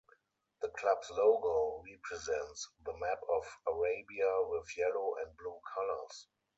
The 0.63 0.69
club's 0.69 1.11
logo 1.11 1.83
represents 1.87 2.67
the 2.83 2.97
map 2.97 3.19
of 3.31 3.45
Arabia 3.67 4.33
with 4.47 4.75
yellow 4.75 5.13
and 5.17 5.37
blue 5.37 5.59
colors. 5.75 6.27